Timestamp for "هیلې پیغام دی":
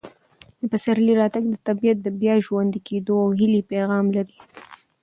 3.39-4.23